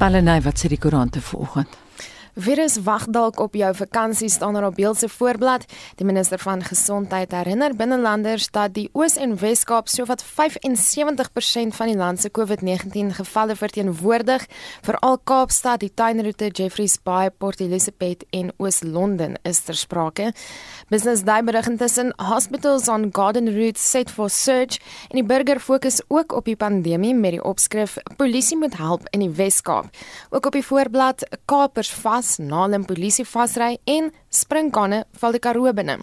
[0.00, 1.76] Palenay wat sê die koerante vanoggend.
[2.34, 5.64] Virus wag dalk op jou vakansie staan er op beeld se voorblad.
[5.98, 11.96] Die minister van gesondheid herinner binnelanders dat die Oos en Wes-Kaap sowat 75% van die
[11.96, 14.46] land se COVID-19 gevalle verteenwoordig,
[14.86, 20.30] veral Kaapstad, die tuinroete Jeffreys Bay, Port Elizabeth en Oos-London is ter sprake.
[20.88, 24.78] Business Day berig intussen hospitals on garden routes set for surge
[25.08, 29.26] en die burger fokus ook op die pandemie met die opskrif polisie moet help in
[29.26, 29.90] die Wes-Kaap.
[30.30, 35.40] Ook op die voorblad kapers vas vas na 'n polisie vasry en springkanne val die
[35.40, 35.98] Karoo binne.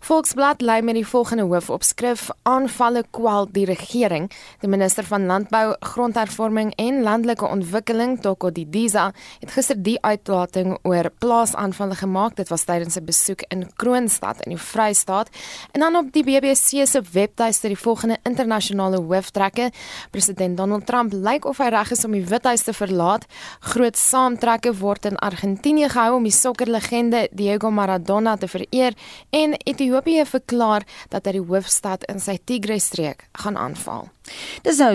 [0.00, 4.30] Volksblad lei met die volgende hoofopskrif: Aanvalle kwal die regering.
[4.60, 11.10] Die minister van Landbou, Grondhervorming en Landelike Ontwikkeling, Toko Didiza, het gister die uitlating oor
[11.18, 12.36] plaasaanvalle gemaak.
[12.36, 15.28] Dit was tydens 'n besoek in Kroonstad in die Vrystaat.
[15.72, 19.70] En dan op die BBC se webtuiste die volgende internasionale hooftrekke:
[20.10, 23.26] President Donald Trump lyk of hy reg is om die Withuis te verlaat.
[23.60, 25.55] Groot saamtrekke word in Argentinië
[25.88, 28.94] gehou om die sokkerlegende Diego Maradona te vereer
[29.30, 34.08] en Ethiopië verklaar dat hy die hoofstad in sy Tigray-streek gaan aanval.
[34.62, 34.92] Dis nou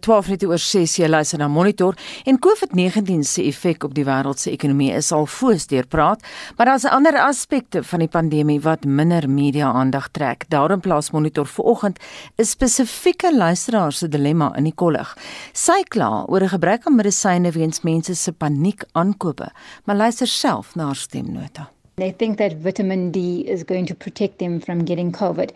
[0.00, 4.38] 12 minute oor 6 jy luister na Monitor en COVID-19 se effek op die wêreld
[4.38, 6.22] se ekonomie is al foos deur praat,
[6.56, 10.48] maar daar's ander aspekte van die pandemie wat minder media aandag trek.
[10.48, 11.98] Daarom plaas Monitor vanoggend
[12.38, 15.16] 'n spesifieke luisteraar se dilemma in die kollig.
[15.52, 19.50] Sy kla oor 'n gebrek aan medisyne weens mense se paniek aankope,
[19.84, 21.70] maar luister self na haar stemnota.
[21.96, 25.50] They think that vitamin D is going to protect them from getting COVID.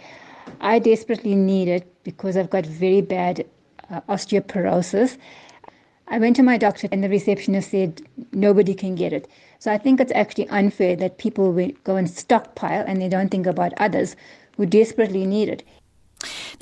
[0.61, 3.45] I desperately need it because I've got very bad
[3.91, 5.17] uh, osteoporosis.
[6.09, 9.29] I went to my doctor and the receptionist said nobody can get it.
[9.59, 11.53] So I think it's actually unfair that people
[11.85, 14.17] go and stockpile and they don't think about others
[14.57, 15.63] who desperately need it.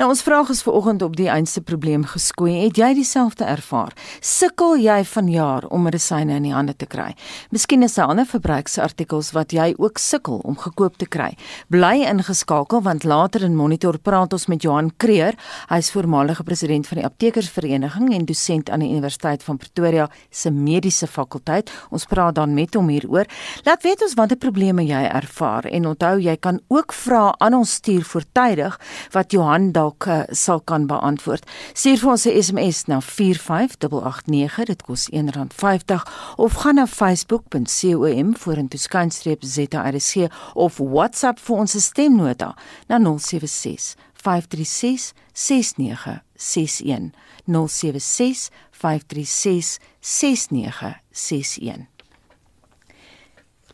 [0.00, 2.54] Nou ons vraag is vanoggend op die einste probleem geskoei.
[2.62, 3.92] Het jy dieselfde ervaar?
[4.24, 7.10] Sukkel jy vanjaar om medisyne in die hande te kry?
[7.52, 11.34] Miskien is daar ander verbruiksartikels wat jy ook sukkel om gekoop te kry.
[11.68, 15.36] Bly ingeskakel want later in Monitor praat ons met Johan Creer.
[15.68, 20.50] Hy is voormalige president van die Aptekersvereniging en dosent aan die Universiteit van Pretoria se
[20.50, 21.68] mediese fakulteit.
[21.90, 23.28] Ons praat dan met hom hieroor.
[23.68, 27.76] Laat weet ons watter probleme jy ervaar en onthou jy kan ook vra aan ons
[27.82, 28.80] stuur voortydig
[29.12, 31.46] wat Johan dalk uh, sal kan beantwoord.
[31.72, 36.02] Stuur vir ons 'n SMS na 45889, dit kos R1.50
[36.36, 42.54] of gaan na facebook.com vorentoe skynstreep ZRC of WhatsApp vir ons stemnota
[42.88, 47.12] na 076 536 6961
[47.46, 51.99] 076 536 6961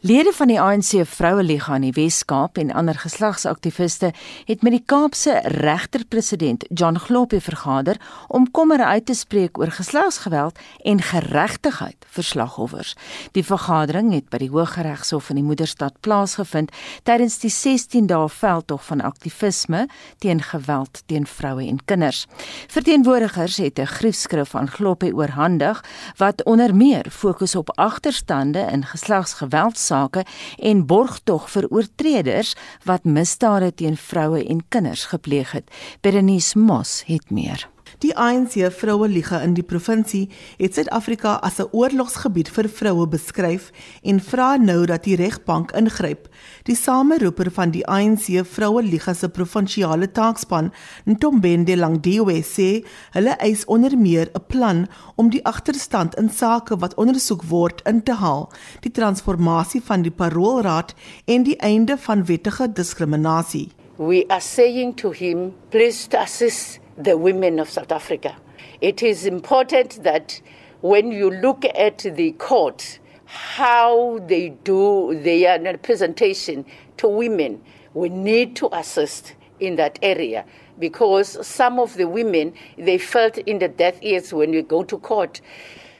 [0.06, 4.12] Lede van die ANC Vroueliga in die Wes-Kaap en ander geslagsaktiviste
[4.46, 10.60] het met die Kaapse regterpresident John Globe vergader om kommer uit te spreek oor geslagsgeweld
[10.86, 12.92] en geregtigheid vir slagoffers.
[13.34, 16.70] Die vergadering het by die Hooggeregshof in die moederstad plaasgevind
[17.08, 19.88] tydens die 16 dae veldtog van aktivisme
[20.22, 22.26] teen geweld teen vroue en kinders.
[22.68, 25.82] Verteenwoordigers het 'n griefskrif aan Globe oorhandig
[26.16, 30.24] wat onder meer fokus op agterstande in geslagsgeweld sake
[30.58, 32.54] en borgtog vir oortreders
[32.88, 35.72] wat misdade teen vroue en kinders gepleeg het.
[36.00, 37.68] Berenice Moss het meer.
[38.04, 40.26] Die ANC Vroue Liga in die provinsie
[40.58, 46.28] het Suid-Afrika as 'n oorlogsgebied vir vroue beskryf en vra nou dat die regbank ingryp.
[46.64, 50.72] Die sameroeper van die ANC Vroue Liga se provinsiale taakspan,
[51.06, 56.94] Ntombende Langdiwe sê, hulle eis onder meer 'n plan om die agterstand in sake wat
[56.94, 62.72] ondersoek word in te haal, die transformasie van die paroolraad en die einde van wettige
[62.72, 63.70] diskriminasie.
[63.96, 68.36] We are saying to him, please assist the women of South Africa.
[68.80, 70.40] It is important that
[70.80, 76.64] when you look at the court, how they do their presentation
[76.98, 77.62] to women,
[77.94, 80.44] we need to assist in that area
[80.78, 84.98] because some of the women they felt in the death ears when we go to
[84.98, 85.40] court.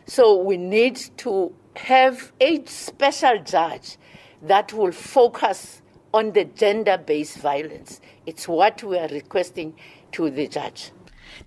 [0.06, 3.96] So we need to have a special judge
[4.42, 5.82] that will focus
[6.12, 8.00] on the gender based violence.
[8.26, 9.74] It's what we are requesting
[10.16, 10.92] to the judge.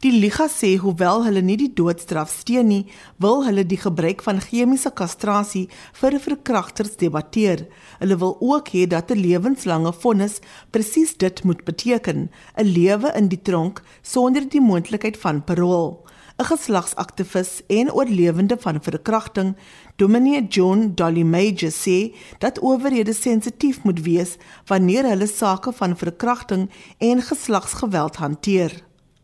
[0.03, 2.83] Die liga sê hoewel hulle nie die doodstraf steun nie,
[3.23, 5.65] wil hulle die gebruik van chemiese kastrasie
[5.99, 7.65] vir verkragters debatteer.
[7.99, 10.39] Hulle wil ook hê dat 'n lewenslange vonnis
[10.71, 16.05] presies dit moet beteken, 'n lewe in die tronk sonder die moontlikheid van parol.
[16.39, 19.55] 'n Geslagsaktivis en oorlewende van verkrachting,
[19.95, 26.69] Dominee John Dolly Major sê dat owerhede sensitief moet wees wanneer hulle sake van verkrachting
[26.97, 28.71] en geslagsgeweld hanteer.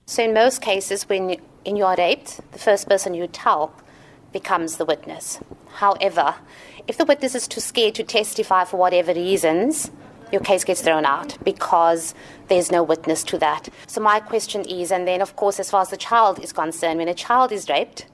[0.06, 3.70] So in most cases, when you, when you are raped, the first person you tell
[4.32, 5.40] becomes the witness.
[5.80, 6.36] However,
[6.86, 9.90] if the witness is too scared to testify for whatever reasons,
[10.32, 12.14] your case gets thrown out because
[12.48, 13.70] there's no witness to that.
[13.88, 17.00] So, my question is, and then, of course, as far as the child is concerned,
[17.00, 18.08] when a child is raped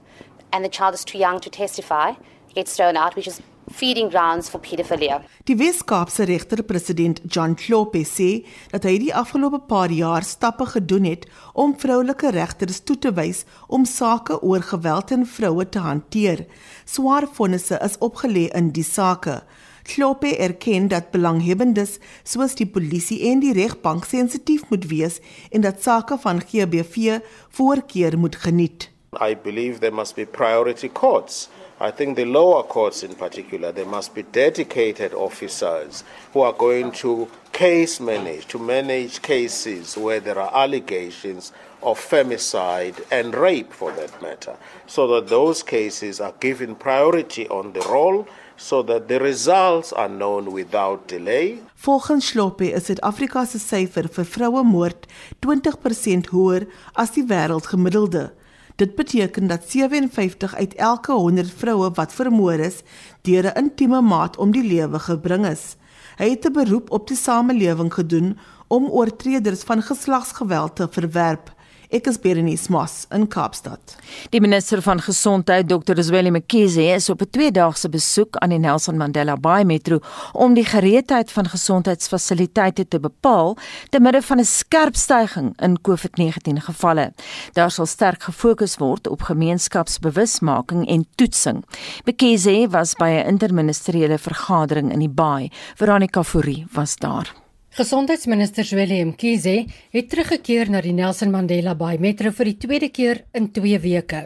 [0.52, 2.14] and the child is too young to testify,
[2.54, 5.22] gets thrown out, which is feeding grounds for pedophilia.
[5.44, 11.26] Die Wes-Kaapse regter-president John Klope sê dat hy die afgelope paar jaar stappe gedoen het
[11.54, 16.46] om vroulike regters toe te wys om sake oor geweld teen vroue te hanteer.
[16.84, 19.40] Swaar vonnisse is opgelê in die sake.
[19.82, 25.20] Klope erken dat belanghebbendes soos die polisie en die regbank sensitief moet wees
[25.50, 27.18] en dat sake van GBV
[27.48, 28.90] voorkeur moet geniet.
[29.20, 31.48] I believe there must be priority courts
[31.82, 36.92] I think the lower courts in particular, there must be dedicated officers who are going
[37.02, 41.50] to case manage, to manage cases where there are allegations
[41.82, 44.56] of femicide and rape for that matter,
[44.86, 48.28] so that those cases are given priority on the roll
[48.62, 51.58] so that the results are known without delay.
[51.74, 55.08] Volgens Sloppe is Suid-Afrika se syfer vir vroue moord
[55.46, 58.30] 20% hoër as die wêreldgemiddelde.
[58.78, 62.82] Dit beteken dat 57 uit elke 100 vroue wat vermoor is,
[63.22, 65.76] deur 'n intieme maat om die lewe gebring is.
[66.16, 68.38] Hy het 'n beroep op die samelewing gedoen
[68.68, 71.52] om oortreders van geslagsgeweld te verwerp.
[71.92, 73.98] Ek is Berenice Moss in Kaapstad.
[74.32, 75.98] Die minister van Gesondheid, Dr.
[76.00, 79.98] Zweli Mkhize, is op 'n tweedaagse besoek aan die Nelson Mandela Bay Metro
[80.32, 83.56] om die gereedheid van gesondheidsfasiliteite te bepaal
[83.90, 87.12] te midde van 'n skerp stygings in COVID-19 gevalle.
[87.52, 91.64] Daar sal sterk gefokus word op gemeenskapsbewusmaking en toetsing.
[92.04, 95.50] Mkhize was by 'n interministeriële vergadering in die Bay.
[95.74, 97.41] Veronica Fourie was daar.
[97.72, 99.64] Gesondheidsminister Willem Kize
[99.94, 104.20] het teruggekeer na die Nelson Mandela Bay Metro vir die tweede keer in 2 weke.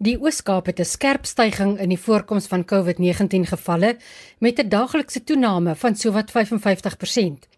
[0.00, 3.98] Die Oos-Kaap het 'n skerp stygings in die voorkoms van COVID-19 gevalle
[4.40, 7.48] met 'n daaglikse toename van sowat 55%.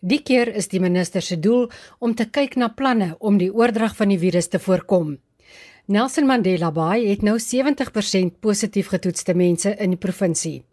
[0.00, 3.96] Die keer is die minister se doel om te kyk na planne om die oordrag
[3.96, 5.18] van die virus te voorkom.
[5.86, 10.64] Nelson Mandela Bay het nou 70% positief getoetste mense in die provinsie.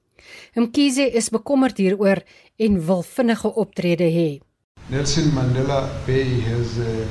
[0.55, 2.21] Mkhize is bekommerd hieroor
[2.55, 4.39] en wil vinnige optrede hê.
[4.87, 7.07] Nelson Mandela Bay has uh,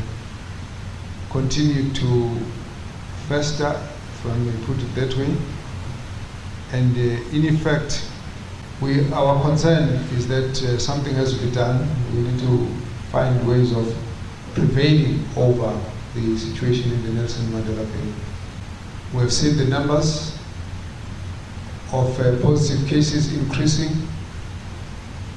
[1.30, 2.36] continued to
[3.28, 3.76] fester
[4.22, 5.34] from we put it that way.
[6.72, 8.02] And uh, in effect
[8.80, 11.86] we our concern is that uh, something has to be done.
[12.14, 12.66] We need to
[13.10, 13.86] find ways of
[14.54, 15.78] prevailing over
[16.14, 18.12] the situation in the Nelson Mandela Bay.
[19.14, 20.38] We have seen the numbers
[21.92, 23.90] of uh, positive cases increasing.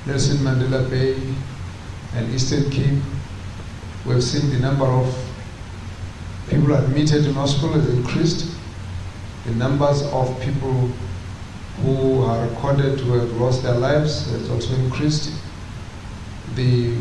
[0.06, 1.16] Nelson Mandela Bay
[2.14, 3.02] and Eastern Cape,
[4.06, 5.14] we've seen the number of
[6.50, 8.56] people admitted in hospital has increased.
[9.46, 10.90] The numbers of people
[11.82, 15.42] who are recorded to have lost their lives has also increased.
[16.56, 16.96] The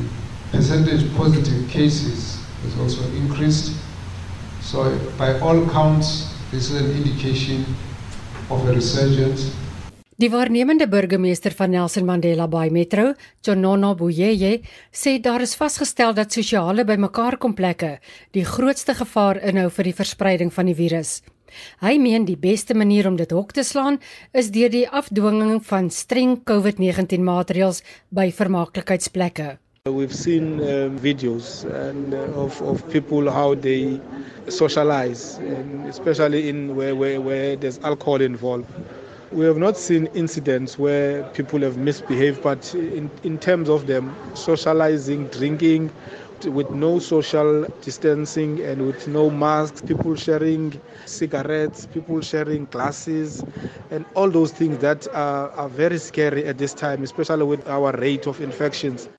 [0.50, 3.76] percentage positive cases has also increased.
[4.60, 7.66] So by all counts, this is an indication
[8.50, 9.52] of a resurgence.
[10.16, 14.60] Die waarnemende burgemeester van Nelson Mandela Bay Metro, Jonono Buyeye,
[14.94, 17.98] sê daar is vasgestel dat sosiale bymekaarkomplekke
[18.36, 21.16] die grootste gevaar inhou vir die verspreiding van die virus.
[21.82, 23.98] Hy meen die beste manier om dit hok te slaan
[24.32, 27.82] is deur die afdwinging van streng COVID-19 maatreëls
[28.14, 29.63] by vermaaklikheidsplekke.
[29.86, 34.00] We've seen um, videos and uh, of of people how they
[34.48, 35.38] socialize,
[35.86, 38.64] especially in where, where, where there's alcohol involved.
[39.30, 44.16] We have not seen incidents where people have misbehaved, but in, in terms of them
[44.32, 45.90] socializing, drinking,
[46.46, 53.44] with no social distancing and with no masks, people sharing cigarettes, people sharing glasses,
[53.90, 57.92] and all those things that are, are very scary at this time, especially with our
[57.98, 59.10] rate of infections.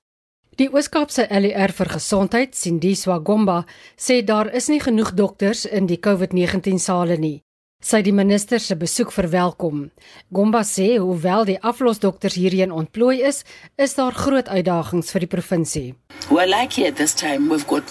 [0.56, 3.66] Die Ooskaapse LER vir gesondheid, Sindiswa Gomba,
[4.00, 7.42] sê daar is nie genoeg dokters in die COVID-19 sale nie.
[7.84, 9.90] Sy die minister se besoek verwelkom.
[10.32, 13.42] Gomba sê hoewel die aflosdokters hierheen ontplooi is,
[13.76, 15.88] is daar groot uitdagings vir die provinsie.
[16.30, 17.84] Well, like at this time we've got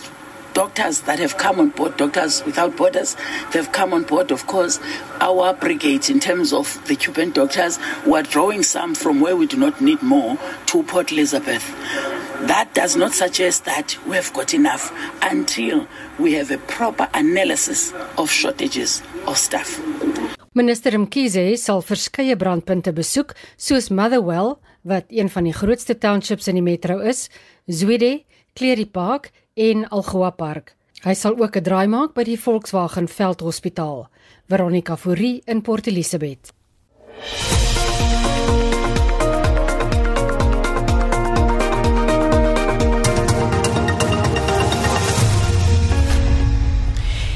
[0.55, 3.15] doctors that have come on board, Doctors Without Borders,
[3.51, 4.79] they've come on board, of course.
[5.19, 9.57] Our brigade, in terms of the Cuban doctors, we're drawing some from where we do
[9.57, 11.63] not need more to Port Elizabeth.
[12.47, 17.93] That does not suggest that we have got enough until we have a proper analysis
[18.17, 19.79] of shortages of staff.
[20.53, 24.55] Minister Mkhize sal verskeie brandpunte besoek, soos Motherwell,
[24.87, 27.27] wat een van die grootste townships in die metro is,
[27.67, 28.23] Zwide,
[28.55, 30.75] Cleary Park en Algoa Park.
[31.05, 34.07] Hy sal ook 'n draai maak by die Volkswagen Veldhospitaal.
[34.47, 36.51] Veronica Fourie in Port Elizabeth.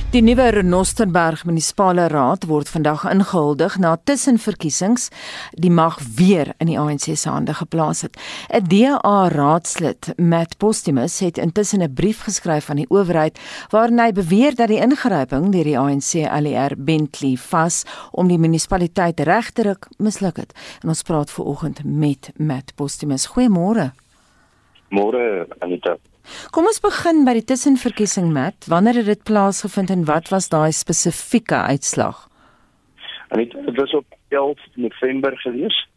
[0.10, 5.12] Die nuwe Renosterberg Munisipale Raad word vandag ingehuldig na tussenverkiesings
[5.54, 8.18] die mag weer in die ANC se hande geplaas het.
[8.50, 13.38] 'n DA raadslid, Matt Postumus, het intussen 'n brief geskryf aan die owerheid
[13.70, 19.20] waarin hy beweer dat die ingryping deur die ANC ALR Bentley vas om die munisipaliteit
[19.20, 20.54] reg te ruk misluk het.
[20.82, 23.28] En ons praat ver oggend met Matt Postumus.
[23.28, 23.92] Goeiemôre.
[24.90, 25.98] Môre Anita.
[26.52, 28.68] Kom ons begin by die tussenverkiesing Matt.
[28.68, 32.28] Wanneer het dit plaasgevind en wat was daai spesifieke uitslag?
[33.30, 35.88] Anita, dit was op 11 November gewees.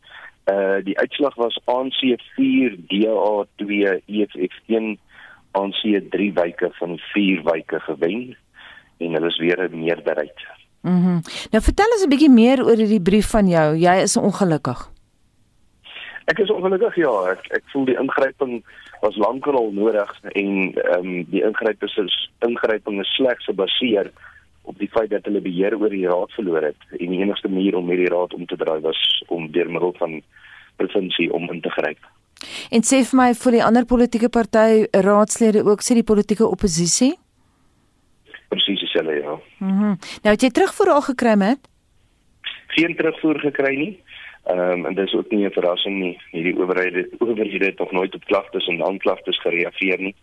[0.51, 2.01] Uh die uitslag was ANC
[2.35, 4.99] 4 DA 2 EFF 1
[5.53, 8.37] ANC 3 wyke van 4 wyke gewen
[8.99, 10.41] en hulle is weer 'n meerderheid.
[10.81, 10.95] Mhm.
[10.95, 11.21] Mm
[11.51, 13.77] nou vertel ons 'n bietjie meer oor hierdie brief van jou.
[13.77, 14.92] Jy is ongelukkig.
[16.31, 18.61] Ek is ongelukkig ja, ek ek voel die ingryping
[19.02, 24.12] was lankal al nodig en ehm um, die ingryping is ingryping is slegs gebaseer
[24.62, 27.76] op die feit dat hulle beheer oor die raad verloor het en die enigste manier
[27.76, 30.21] om hierdie raad om te draai was om deur middel van
[30.76, 31.99] provinsie om in te gryp.
[32.71, 37.12] En sê vir my vir die ander politieke party raadslede ook sê die politieke oppositie?
[38.52, 39.37] Presies dieselfde ja.
[39.59, 39.73] Mhm.
[39.73, 41.69] Mm nou het jy terugvoer al gekry met?
[42.73, 43.93] Geen terugvoer gekry nie.
[44.45, 46.19] Ehm um, en dis ook nie 'n verrassing nie.
[46.31, 50.15] Hierdie owerhede owerhede het nog nooit op klagtes en aanklagtes gereageer nie.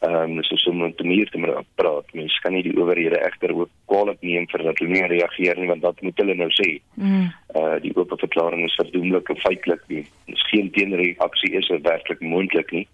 [0.00, 2.12] Ehm um, dis so 'n manier te praat.
[2.12, 5.68] Mens kan nie die owerhede egter ook kwaliek neem vir dat hulle nie reageer nie
[5.68, 6.80] want wat moet hulle nou sê?
[6.94, 7.32] Mm.
[7.54, 10.06] Uh die oop verklaring is verdoemlik en feitelik nie.
[10.26, 12.88] Dis geen teenreaksie is er werklik moontlik nie.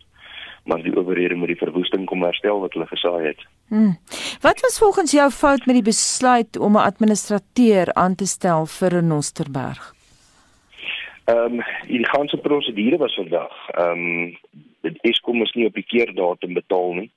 [0.64, 3.40] Maar die owerhede moet die verwoesting kom herstel wat hulle gesaai het.
[3.68, 3.98] Mm.
[4.40, 8.88] Wat was volgens jou fout met die besluit om 'n administrateur aan te stel vir
[8.88, 10.01] Renosterberg?
[11.24, 13.68] Ehm um, die ganse prosedure was vandag.
[13.68, 14.36] Ehm um,
[14.80, 17.10] dit Eskom is nie op die keerdatum betaal nie.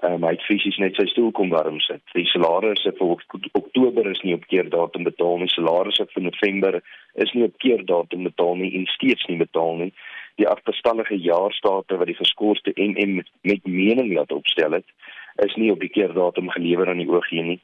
[0.00, 2.00] Ehm um, hy het fisies net sy stoel kom warm sit.
[2.16, 3.12] Die salarisse vir
[3.52, 5.50] Oktober is nie op keerdatum betaal nie.
[5.52, 6.80] Salarisse vir November
[7.14, 9.92] is nie op keerdatum betaal nie en steeds nie betaal nie.
[10.40, 14.88] Die agterstallige jaarstate wat die geskorste MM met, mening laat opstel het,
[15.44, 17.60] is nie op die keerdatum gelewer aan die OG nie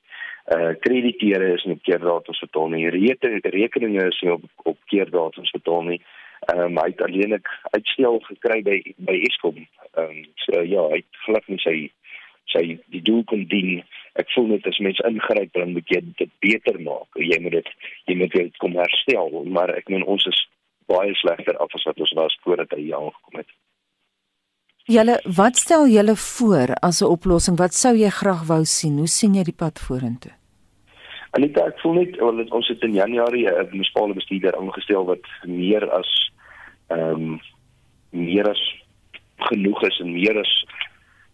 [0.56, 2.88] uh krediteure is nie op keerdatums betaal nie.
[2.88, 6.00] Rekeninge is nie op op keerdatums betaal nie.
[6.46, 9.58] Ehm um, hy het alleenlik uitstel gekry by by Eskom.
[9.92, 11.76] Ehm um, so ja, hy het glad nie sy
[12.52, 12.64] sy
[12.94, 13.82] die doel kon dien.
[14.16, 17.20] Ek voel net as mense ingryp dan moet jy dit beter maak.
[17.20, 17.72] Jy moet dit
[18.08, 20.44] jy moet dit kom herstel, maar ek meen ons is
[20.88, 23.50] baie slegter af as wat ons was voordat hy hier aangekom het.
[24.88, 27.56] Julle, wat stel julle voor as 'n oplossing?
[27.58, 28.96] Wat sou jy graag wou sien?
[28.96, 30.32] Hoe sien jy die pad vorentoe?
[31.32, 35.26] En ek ek voel net wel ons het in Januarie 'n munisipale bestuurder aangestel wat
[35.44, 36.30] meer as
[36.86, 37.40] ehm um,
[38.10, 38.62] meer as
[39.36, 40.64] genoeg is en meer as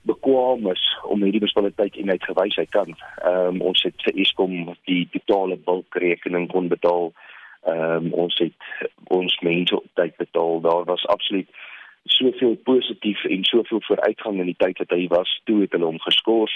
[0.03, 2.97] bekwam is om hierdie munisipaliteit en uitgewys hy kan.
[3.23, 7.13] Ehm um, ons het vir Eskom die totale bulkrekening kon betaal.
[7.67, 10.61] Ehm um, ons het ons mense op tyd betaal.
[10.61, 11.49] Daar was absoluut
[12.05, 16.01] soveel positief en soveel vooruitgang in die tyd wat hy was toe het hulle hom
[16.05, 16.53] geskort.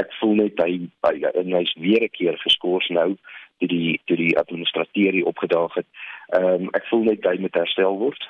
[0.00, 1.16] Ek voel net hy hy
[1.52, 3.16] hy's weer 'n keer geskort nou
[3.58, 5.86] toe die toe die administrateur opgedaag het.
[6.32, 8.28] Ehm um, ek voel net hy moet herstel word.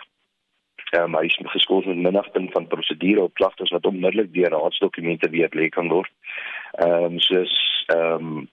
[0.90, 5.30] Ehm um, hy is geskort met minagting van prosedure op klagtes wat onmiddellik deur raadsdokumente
[5.30, 6.12] weer lê kan word.
[6.72, 7.54] Ehm um, soos
[7.86, 8.48] ehm um,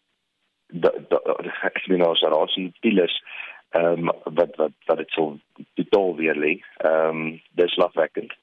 [0.74, 3.22] dat dat ek meen as raadsintilis
[3.74, 5.40] ehm um, wat wat wat dit sou
[5.74, 6.54] totaal weer lê.
[6.78, 8.34] Ehm um, dis lafwekkend.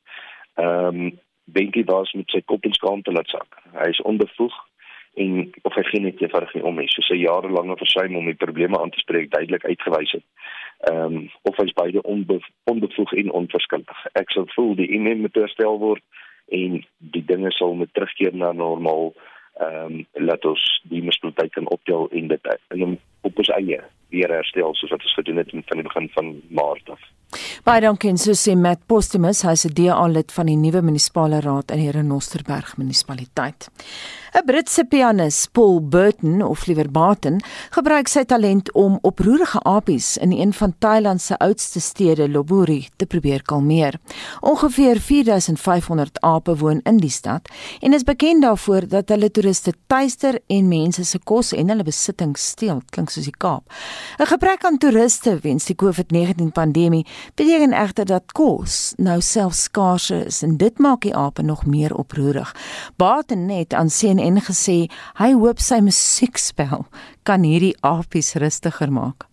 [0.54, 3.62] Ehm um, Bentley was met sy kop in skaam te laat sak.
[3.72, 4.56] Hy is onbevoeg
[5.14, 6.94] en of hy geen net eenvoudig nie om is.
[6.94, 10.26] So sy jarelange versuim om die probleme aan te spreek duidelik uitgewys het.
[10.90, 14.04] Ehm um, of hy's beide onbe onbevoeg en onverskillig.
[14.22, 16.02] Ek sou voel die imem moet herstel word
[16.50, 16.80] en
[17.14, 19.12] die dinge sal met terugkeer na normaal
[19.62, 24.30] ehm um, laat ons die munisipaliteit kan optel en dit in op ons eie weer
[24.30, 27.00] herstel soos wat ons gedoen het van die begin van Maart af.
[27.64, 31.40] Baie dankie so sê Matt Postumus, hy is 'n DA lid van die nuwe munisipale
[31.40, 33.68] raad in die Renosterberg munisipaliteit.
[34.32, 40.32] 'n Britse pianis, Paul Burton of liewer Barton, gebruik sy talent om oproerige apies in
[40.32, 43.98] een van Thailand se oudste stede, Lopburi, te probeer kalmeer.
[44.40, 47.48] Ongeveer 4500 ape woon in die stad
[47.80, 52.46] en is bekend daarvoor dat hulle toeriste tuister en mense se kos en hulle besittings
[52.48, 53.66] steel, klink soos die Kaap.
[54.18, 60.10] 'n Gebrek aan toeriste weens die COVID-19 pandemie beteken egter dat kos nou self skaars
[60.10, 62.54] is en dit maak die ape nog meer oproerig.
[62.96, 64.86] Baten net aan CNN gesê
[65.20, 66.86] hy hoop sy musiekspel
[67.22, 69.26] kan hierdie apies rustiger maak.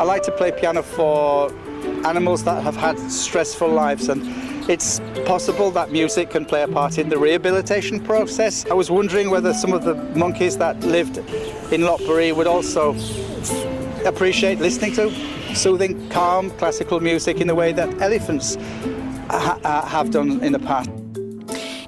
[0.00, 1.52] I like to play piano for
[2.04, 4.22] animals that have had stressful lives and
[4.68, 8.64] it's possible that music can play a part in the rehabilitation process.
[8.70, 11.18] I was wondering whether some of the monkeys that lived
[11.72, 12.94] in Lopbury would also
[14.06, 15.10] appreciate listening to
[15.54, 18.56] soothing, calm classical music in the way that elephants
[19.28, 20.90] ha have done in the past.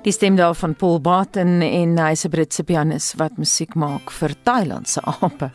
[0.02, 4.34] Die stem daar van Paul Barton en hy's 'n Britse pianis wat musiek maak vir
[4.42, 5.50] Thailand se ape.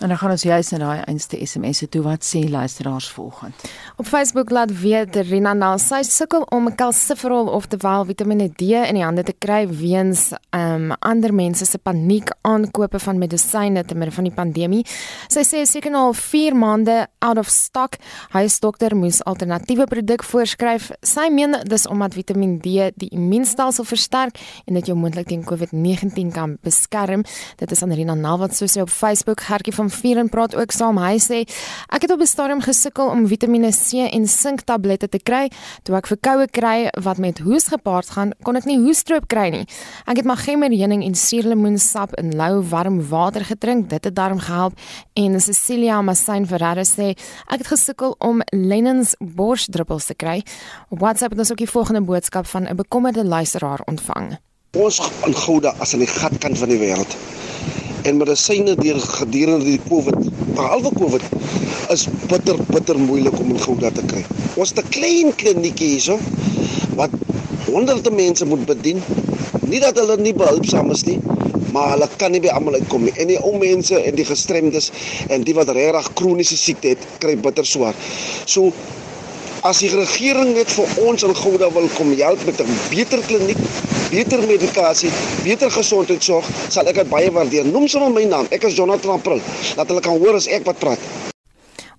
[0.00, 3.54] En dan gaan ons juist na daai einste SMS'e toe wat sê luisteraars volgend.
[3.96, 8.98] Op Facebook laat weet Rina Nal sy sukkel om calciferol of terwyl Vitamiene D in
[8.98, 14.16] die hande te kry weens um ander mense se paniek aankope van medisyne te midde
[14.16, 14.82] van die pandemie.
[15.30, 18.00] Sy sê seker nou al 4 maande out of stock.
[18.34, 20.90] Hy se dokter moes alternatiewe produk voorskryf.
[21.06, 26.34] Sy meen dis omdat Vitamiene D die immuunstelsel versterk en dit jou moontlik teen COVID-19
[26.34, 27.22] kan beskerm.
[27.62, 29.46] Dit is aan Rina Nal wat sê op Facebook.
[29.46, 30.98] Gertjie van Vieren praat ook saam.
[30.98, 31.42] Hy sê
[31.92, 35.50] ek het op 'n stadium gesukkel om Vitamiene C en sink tablette te kry.
[35.82, 39.66] Toe ek verkoue kry wat met hoes gepaard gaan, kon ek nie hoestroop kry nie.
[40.06, 43.88] Ek het maggemmerheuning en suurlemoensap in lou warm water gedrink.
[43.88, 44.72] Dit het darm gehelp.
[45.14, 47.10] En Cecilia Massain Ferreira sê
[47.50, 50.42] ek het gesukkel om Lennon's borsdruppels te kry.
[50.88, 54.38] Op WhatsApp het ons ook die volgende boodskap van 'n bekommerde luisteraar ontvang.
[54.72, 57.16] Ons in Gouda as in die gatkant van die wêreld
[58.04, 60.18] en medisyne deur gedurende die Covid,
[60.56, 61.24] behalwe Covid,
[61.92, 64.24] is bitter bitter moeilik om in Gouda te kry.
[64.60, 66.18] Ons het 'n klein kliniekie hierso
[66.96, 67.10] wat
[67.66, 69.02] honderde mense moet bedien.
[69.66, 71.18] Nie dat hulle nie behulpsaam is nie,
[71.72, 73.14] maar hulle kan nie by almal uitkom nie.
[73.16, 74.90] En die ou mense en die gestremdes
[75.28, 77.94] en die wat regtig kroniese siekte het, kry bitter swaar.
[78.44, 78.72] So
[79.64, 83.60] as die regering net vir ons in Gouda wil kom help met 'n beter kliniek,
[84.10, 85.10] beter medikasie,
[85.42, 87.64] beter gesondheidsorg, sal ek dit baie waardeer.
[87.64, 88.46] Noem sommer my naam.
[88.50, 89.40] Ek is Jonathan April.
[89.76, 91.33] Laat hulle kan hoor as ek wat praat.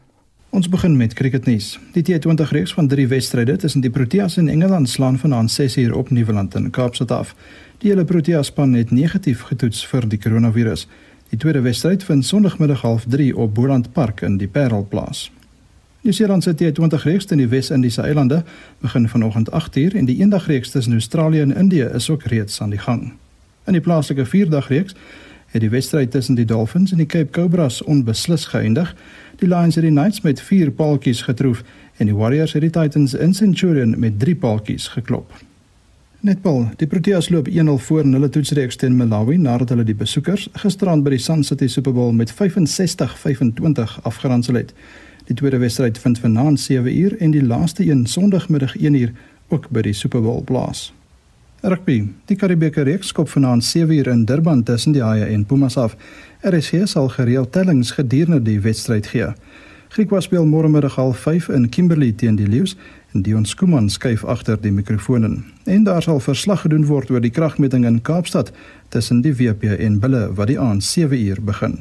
[0.54, 1.80] Ons begin met cricketnuus.
[1.96, 6.10] Die T20 reeks van 3 wedstryde tussen die Proteas en Engeland slaan vanaand 6uur op
[6.10, 7.36] Nieuweland in Kaapstad af.
[7.78, 10.86] Die hele Proteas span het negatief getoets vir die koronavirus.
[11.34, 15.32] Die tweede wedstryd vind Sondagmiddag 0:30 op Boland Park in die Parel plaas.
[16.02, 18.44] Die Seelandse T20 reeks in die Wes-Indiese eilande
[18.80, 22.80] begin vanoggend 8uur en die eendagreeks tussen Australië en Indië is ook reeds aan die
[22.80, 23.14] gang.
[23.66, 24.96] In die plaaslike vierdagreeks
[25.46, 28.96] het die wedstryd tussen die Dolphins en die Cape Cobras onbeslis geëindig.
[29.36, 31.64] Die Lions het die Knights met 4 paaltjies getroof
[31.98, 35.34] en die Warriors het die Titans in Centurion met 3 paaltjies geklop.
[36.24, 40.46] Netball, die Proteas loop 1-0 voor in hulle toetsreeks teen Malawi nadat hulle die besoekers
[40.62, 44.72] gisterand by die Sun City Super Bowl met 65-25 afgeronsel het.
[45.28, 49.12] Die tweede wedstryd vind vanaand 7uur en die laaste een Sondagmiddag 1uur
[49.50, 50.94] ook by die Super Bowl plaas.
[51.60, 51.98] Rugby,
[52.32, 55.98] die Karibeker reeks skop vanaand 7uur in Durban tussen die Haie en Pumas af.
[56.40, 59.34] RSG sal gereeld tellings gedurende die wedstryd gee.
[59.94, 62.78] Griekwa speel môre middag 05:30 in Kimberley teen die Lions
[63.22, 65.44] Dion Skuman skuif agter die mikrofoon in.
[65.66, 68.52] En daar sal verslag gedoen word oor die kragmeting in Kaapstad
[68.90, 71.78] tussen die WP en Bulle wat die aand 7 uur begin.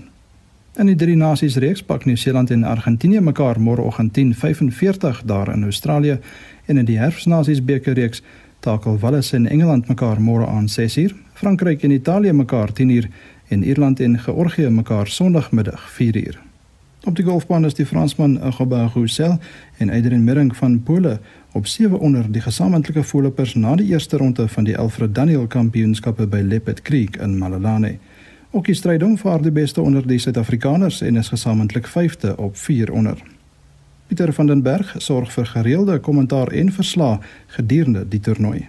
[0.76, 6.18] In die drie nasies reeks pak Nieu-Seeland en Argentinië mekaar môreoggend 10:45 daar in Australië
[6.66, 8.22] en in die herfsnasies beker reeks
[8.60, 13.08] takel Wales en Engeland mekaar môre aan 6 uur, Frankryk en Italië mekaar 10 uur
[13.48, 16.51] en Ierland en Georgië mekaar Sondagmiddag 4 uur.
[17.04, 19.38] Op die golfbaan is die Fransman Gobert Roussel
[19.76, 21.18] en Adrian Merring van Pole
[21.52, 26.26] op 7 onder die gesamentlike voorlopers na die eerste ronde van die Alfred Daniel Kampioenskappe
[26.26, 27.96] by Leopard Creek in Malelane.
[28.50, 32.56] Ook die stryd om vir die beste onder die Suid-Afrikaners en is gesamentlik 5de op
[32.56, 33.18] 4 onder.
[34.06, 38.68] Pieter van den Berg sorg vir gereelde kommentaar en verslae gedurende die toernooi.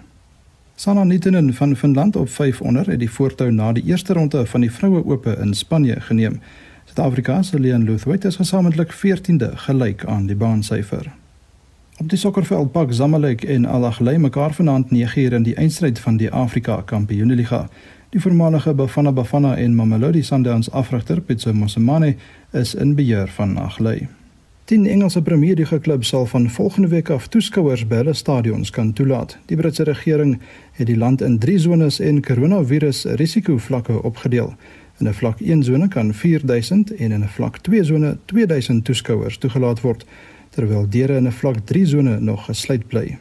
[0.75, 4.61] Sanna Nitinen van Finland op 5 onder het die voortou na die eerste ronde van
[4.61, 6.41] die vroue ope in Spanje geneem.
[6.93, 11.11] Suid-Afrika se Leon Luthwaite is gesamentlik 14de gelyk aan die baansyfer.
[11.97, 16.17] Op die sokkerveld pak Zamalek en Al Ahly mekaar vanaand 9uur in die eindstryd van
[16.17, 17.67] die Afrika Kampioenligga.
[18.09, 22.15] Die voormalige Bafana Bafana en Mamelodi Sundowns afrigter Pitso Mosemane
[22.51, 24.07] is in beheer van Ahly.
[24.65, 28.93] 10 Engelse Premier League klubs sal van volgende week af toeskouers by hulle stadions kan
[28.93, 29.37] toelaat.
[29.45, 30.39] Die Britse regering
[30.71, 34.53] het die land in 3 sones en koronavirus risikovlakke opgedeel.
[34.97, 39.37] In 'n vlak 1 sone kan 4000 en in 'n vlak 2 sone 2000 toeskouers
[39.37, 40.05] toegelaat word,
[40.49, 43.17] terwyl deure in 'n vlak 3 sone nog gesluit bly.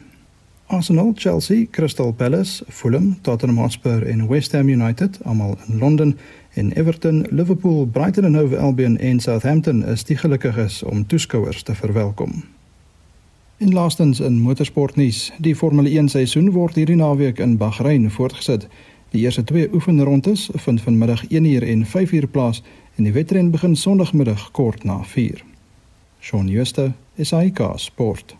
[0.65, 6.17] Arsenal, Chelsea, Crystal Palace, Fulham, Tottenham Hotspur en West Ham United, almal in Londen,
[6.53, 11.75] en Everton, Liverpool, Brighton and Hove Albion en Southampton is die gelukkiges om toeskouers te
[11.75, 12.43] verwelkom.
[13.57, 18.67] In laastens in motorsportnuus, die Formule 1 seisoen word hierdie naweek in Bahrein voortgesit.
[19.13, 22.63] Die eerste twee oefenrondes vind vanmiddag 1uur en 5uur plaas
[22.95, 25.43] en die wedren begin Sondagmiddag kort na 4.
[26.19, 28.35] Shaun Schuster, SAK Sport.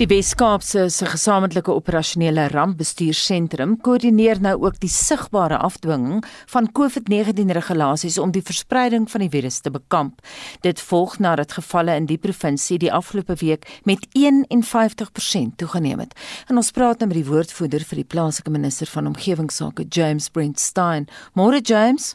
[0.00, 8.16] Die Wes-Kaapse se gesamentlike operasionele rampbestuursentrum koördineer nou ook die sigbare afdwinging van COVID-19 regulasies
[8.22, 10.24] om die verspreiding van die virus te bekamp.
[10.64, 16.16] Dit volg nadat gevalle in die provinsie die afgelope week met 51% toegeneem het.
[16.48, 20.64] En ons praat nou met die woordvoerder vir die plaaslike minister van omgewingsake, James Brent
[20.64, 21.10] Stein.
[21.36, 22.14] Môre James.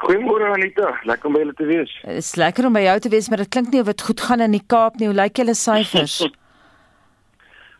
[0.00, 1.96] Goeiemôre Anita, lekker om by julle te wees.
[2.00, 4.24] Dit is lekker om by jou te wees, maar dit klink nie of dit goed
[4.30, 5.12] gaan in die Kaap nie.
[5.12, 6.22] Hoe lyk julle syfers?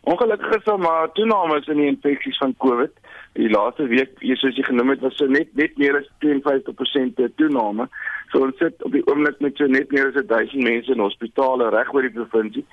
[0.03, 2.91] Ongelukkig is daar maar toenames in die infeksies van COVID.
[3.33, 7.85] Die laaste week, soos jy genoem het, was so net net meer as 52% toename.
[8.31, 11.69] So ons sit op die oomblik met so net meer as 1000 mense in hospitale
[11.69, 12.65] reg oor die provinsie.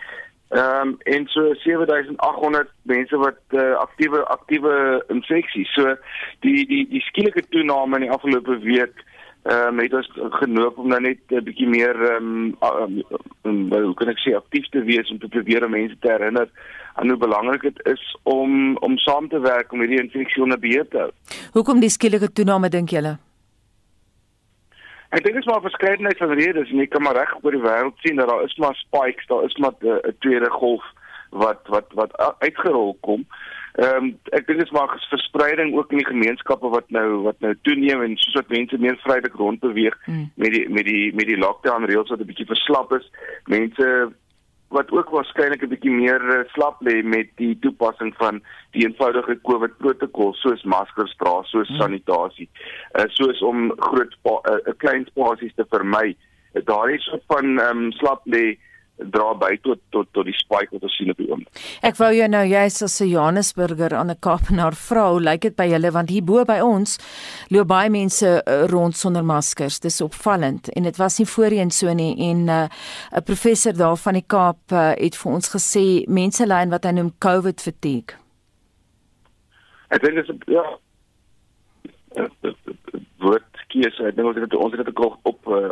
[0.57, 5.73] Ehm um, en so 7800 mense wat uh, aktiewe aktiewe infeksies.
[5.77, 5.95] So
[6.47, 9.05] die die die skielike toename in die afgelope week
[9.43, 13.03] ehm um, het ons genoop om nou net 'n bietjie meer ehm um,
[13.43, 16.49] um, hoe kan ek sê aktief te wees om te probeer om mense te herinner
[16.97, 20.89] en hoe belangrik dit is om om saam te werk om hierdie infeksie onder beheer
[20.89, 21.11] te hou.
[21.53, 23.19] Hoekom die skielike toename dink julle?
[25.09, 27.65] Ek dink dit is maar verskeidenheid van redes en jy kan maar reg oor die
[27.65, 30.85] wêreld sien dat daar is maar spikes, daar is maar 'n tweede golf
[31.31, 33.27] wat wat wat uitgerol kom.
[33.79, 37.37] Ehm um, ek dink dit is maar verspreiding ook in die gemeenskappe wat nou wat
[37.45, 40.25] nou toeneem en soos wat mense meer vrylik rondbeweeg mm.
[40.35, 43.07] met die met die met die lockdown reëls wat 'n bietjie verslap is.
[43.47, 43.87] Mense
[44.75, 48.43] wat ook waarskynlik 'n bietjie meer uh, slap lê met die toepassing van
[48.75, 51.79] die eenvoudige COVID protokol soos maskers dra, soos hmm.
[51.79, 52.49] sanitasie,
[52.99, 56.17] uh, soos om groot 'n uh, klein spasies te vermy.
[56.55, 58.59] Uh, daar is so van ehm um, slap lê
[58.99, 61.63] dra by tot tot tot die spike wat ons sien op die oomblik.
[61.87, 65.69] Ek wou jou nou jy's as 'n Johannesburger aan 'n Kaapenaar vrou, lyk dit by
[65.71, 66.99] julle want hier bo by ons
[67.51, 69.81] loop baie mense uh, rond sonder maskers.
[69.81, 72.69] Dis opvallend en dit was nie voorheen so nie en 'n uh,
[73.17, 76.85] 'n professor daar van die Kaap uh, het vir ons gesê mense ly in wat
[76.85, 78.17] hy noem COVID fatigue.
[79.91, 80.79] Ek dink dit is ja
[83.73, 84.07] keuse.
[84.09, 85.69] Ek dink ons het dit ons het dit ook op uh,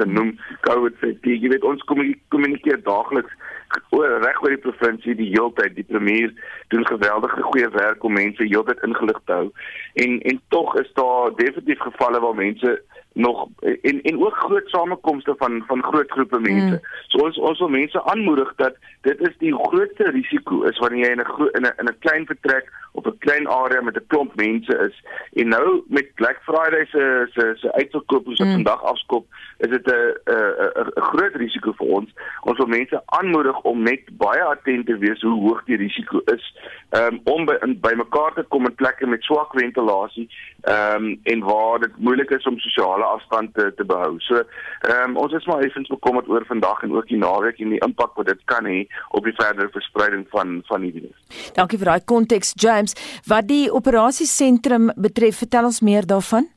[0.00, 0.34] genoem
[0.66, 1.40] COVID fatigue.
[1.40, 3.34] Jy weet ons kommunikeer daagliks
[3.90, 5.76] reg oor die provinsie die heeltyd.
[5.76, 6.32] Die premier
[6.74, 9.50] doen geweldige goeie werk om mense heeltyd ingelig te hou.
[10.04, 12.76] En en tog is daar definitief gevalle waar mense
[13.12, 13.48] nog
[13.82, 16.74] en en ook groot samekomste van van groot groepe mense.
[16.74, 16.80] Mm.
[17.06, 21.10] So ons ons wil mense aanmoedig dat dit is die grootste risiko is wanneer jy
[21.10, 24.34] in 'n in 'n in 'n klein vertrek op 'n klein area met 'n klomp
[24.34, 25.04] mense is.
[25.32, 28.52] En nou met Black Friday se se se uitverkoop wat mm.
[28.52, 29.26] vandag afskop,
[29.58, 32.10] is dit 'n 'n 'n groot risiko vir ons.
[32.40, 36.54] Ons wil mense aanmoedig om net baie attent te wees hoe hoog die risiko is
[36.90, 40.28] um, om by in, by mekaar te kom in plekke met swak ventilasie
[40.60, 44.18] ehm um, en waar dit moeilik is om sosiale afstand te te behou.
[44.26, 47.74] So ehm um, ons is maar effens bekommerd oor vandag en ook die naweek en
[47.76, 51.18] die impak wat dit kan hê op die verdere verspreiding van van die virus.
[51.58, 52.96] Dankie vir daai konteks James.
[53.26, 56.48] Wat die operasiesentrum betref, vertel ons meer daarvan.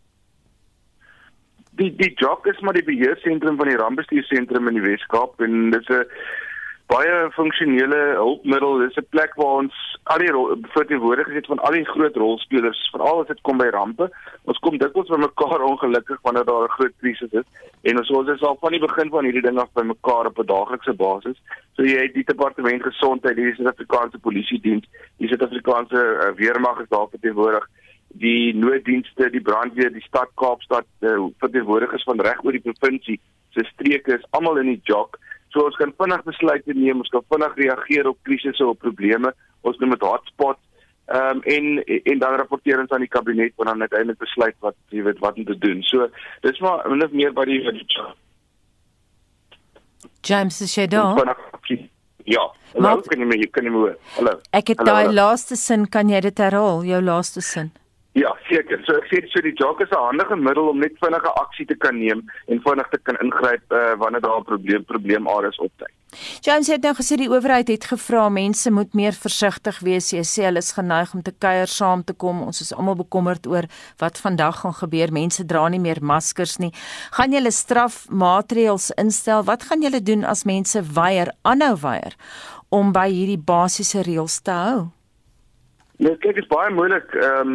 [1.82, 5.90] Die die JOC is maar die beheersentrum van die rampbestuursentrum in die Wes-Kaap en dit
[5.90, 6.06] is 'n
[6.94, 8.80] baie funksionele hulpmiddel.
[8.84, 9.76] Dis 'n plek waar ons
[10.14, 10.34] al die
[10.76, 14.10] verteenwoordigers het van al die groot rolspelers, veral as dit kom by rampe.
[14.44, 17.48] Ons kom dikwels by mekaar ongelukkig wanneer daar 'n groot krisis is
[17.82, 20.40] en ons ons is al van die begin van hierdie ding af by mekaar op
[20.40, 21.38] 'n daaglikse basis.
[21.76, 24.86] So jy het die departement gesondheid, die Suid-Afrikaanse Polisie diens,
[25.18, 27.68] die Suid-Afrikaanse uh, weermag is daar verteenwoordig
[28.08, 33.20] die nooddienste, die brandweer, die stad Kaapstad, uh, verteenwoordigers van reg oor die provinsie
[33.54, 35.18] se streke is almal in die jok
[35.54, 39.32] So ons kan vinnig besluite neem, ons kan vinnig reageer op krisisse of probleme.
[39.62, 40.60] Ons noem dit hotspots.
[41.14, 44.76] Ehm um, en en dan rapporteer ons aan die kabinet en dan uiteindelik besluit wat
[44.90, 45.84] jy weet wat om te doen.
[45.84, 46.08] So
[46.42, 47.60] dis maar min of meer by die
[50.24, 51.14] James Shadow.
[52.26, 52.44] Ja,
[52.80, 53.96] maar kan jy my kan jy my hoor?
[54.16, 54.40] Hallo.
[54.56, 56.86] Ek het daai laaste sin, kan jy dit herhaal?
[56.88, 57.74] Jou laaste sin.
[58.14, 58.78] Ja, seker.
[58.86, 61.76] So ek sê so die jog is 'n handige middel om net vinnige aksie te
[61.76, 65.94] kan neem en vinnig te kan ingryp uh, wanneer daar 'n probleem probleemareas opduik.
[66.42, 70.12] James het nou gesê die owerheid het gevra mense moet meer versigtig wees.
[70.14, 72.42] Jy sê hulle is geneig om te kuier saam te kom.
[72.42, 73.66] Ons is almal bekommerd oor
[73.98, 75.12] wat vandag gaan gebeur.
[75.12, 76.72] Mense dra nie meer maskers nie.
[77.12, 79.44] Gaan julle strafmaatreëls instel?
[79.44, 82.14] Wat gaan julle doen as mense weier, aanhou weier
[82.70, 84.92] om by hierdie basiese reëls te hou?
[86.04, 87.52] Nee, kyk, dit is baie moeilik um,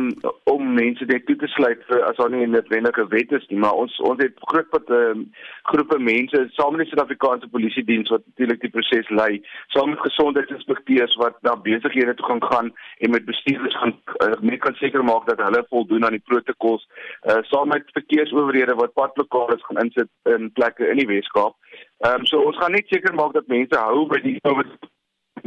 [0.49, 3.59] om mense net toe te sluit vir as daar nie 'n noodwendige wet is nie,
[3.65, 5.27] maar ons ons het groot wat um,
[5.71, 9.43] groepe mense saam met die Suid-Afrikaanse Polisie Diens wat natuurlik die proses lei,
[9.75, 14.65] saam met gesondheidsinspekteurs wat na besighede toe gaan gaan en met bestuurders gaan uh, net
[14.65, 16.89] kan seker maak dat hulle voldoen aan die protokols,
[17.29, 21.55] uh, saam met verkeersowerhede wat padblokkades gaan insit in plekke in die Weskaap.
[22.01, 24.41] Ehm um, so ons gaan net seker maak dat mense hou by die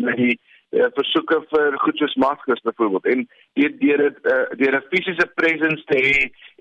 [0.05, 0.37] by die
[0.71, 3.25] uh, versoeke vir goed soos maskers byvoorbeeld en
[3.59, 6.17] deur deur dit uh, deur 'n fisiese presence te hê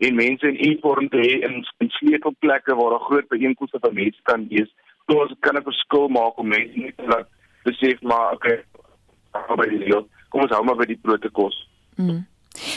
[0.07, 4.21] en mense in uniform te hê in, in sleutelplekke waar daar groot byeenkomste van mense
[4.23, 4.71] kan wees,
[5.07, 7.29] so ons kan 'n verskil maak om mense net te laat
[7.65, 8.65] besef maar okay,
[9.57, 11.57] maar die deel, kom ons hou maar by die protokols.
[11.97, 12.27] Mm.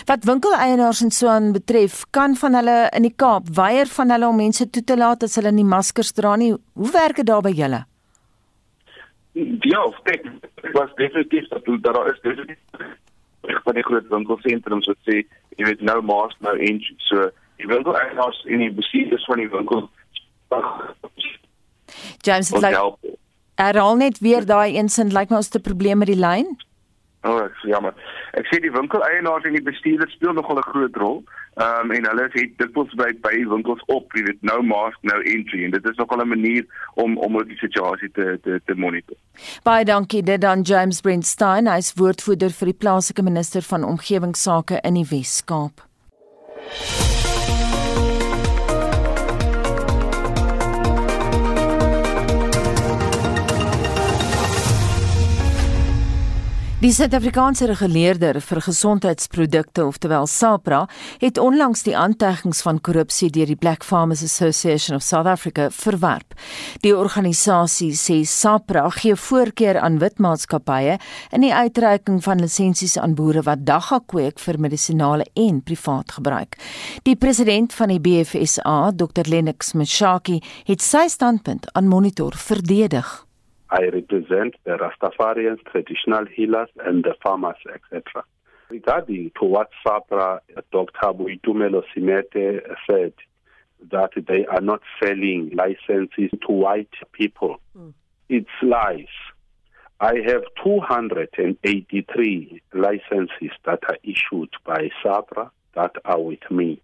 [0.06, 4.28] Wat winkeleienaars en so aan betref, kan van hulle in die Kaap weier van hulle
[4.28, 6.54] om mense toe te laat as hulle nie maskers dra nie.
[6.74, 7.84] Hoe werk dit daar by julle?
[9.34, 10.28] Ja, kyk,
[10.74, 12.60] was definitief dat daar is definitief
[13.64, 15.24] van die groot winkelsentrums wat sê
[15.58, 17.30] jy weet nou maas nou inch so
[17.62, 19.90] die winkel eienaars en die bestuurders van die winkel
[22.24, 23.18] James het like
[23.60, 26.48] Herhaal net weer daai insin lyk like my ons het 'n probleem met die lyn.
[27.24, 27.94] O, oh, ek jammer.
[28.34, 31.24] Ek sê die winkel eienaars en die bestuurders speel nogal 'n groot rol.
[31.56, 35.20] Ehm um, en hulle het dikwels by by winkels op, jy weet, nou mask, nou
[35.22, 39.18] entry en dit is nogal 'n manier om om die situasie te te te monitor.
[39.64, 44.94] Baie dankie dit dan James Brentstein, hy's woordvoerder vir die plaaslike minister van omgewingsake in
[44.94, 45.86] die Wes-Kaap.
[56.84, 60.82] Die Suid-Afrikaanse reguleerder vir gesondheidsprodukte, oftewel SAPRA,
[61.22, 66.36] het onlangs die aantuigings van korrupsie deur die Black Farmers Association of South Africa verwerp.
[66.84, 71.00] Die organisasie sê SAPRA gee voorkeur aan wit maatskappye
[71.32, 76.60] in die uitreiking van lisensies aan boere wat dagga kweek vir medisinale en privaat gebruik.
[77.08, 83.22] Die president van die BFSA, Dr Lennox Mshaki, het sy standpunt aan Monitor verdedig.
[83.74, 88.24] I represent the Rastafarians, traditional healers, and the farmers, etc.
[88.70, 91.14] Regarding to what SAPRA, Dr.
[91.14, 93.14] Buitumelo Simete said,
[93.92, 97.60] that they are not selling licenses to white people.
[97.76, 97.94] Mm.
[98.30, 99.08] It's lies.
[100.00, 106.80] I have 283 licenses that are issued by SAPRA that are with me.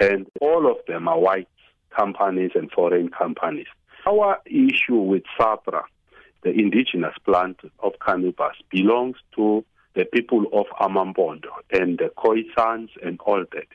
[0.00, 1.48] And all of them are white
[1.96, 3.68] companies and foreign companies.
[4.04, 5.84] Our issue with SAPRA
[6.44, 13.18] the indigenous plant of cannabis belongs to the people of Amambondo and the Khoisans and
[13.26, 13.68] all that.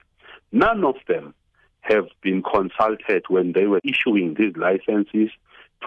[0.52, 1.34] None of them
[1.82, 5.32] have been consulted when they were issuing these licenses